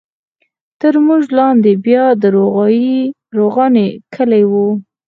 [0.81, 2.23] تر موږ لاندې بیا د
[3.37, 4.67] روغاني کلی وو.